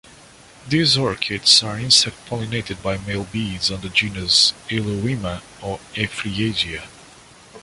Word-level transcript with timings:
These 0.67 0.97
orchids 0.97 1.61
are 1.61 1.77
insect 1.77 2.15
pollinated 2.25 2.81
by 2.81 2.97
male 2.97 3.25
bees 3.25 3.69
in 3.69 3.81
the 3.81 3.89
genus 3.89 4.51
"Eulaema" 4.67 5.43
or 5.61 5.79
"Eufriesia". 5.93 6.87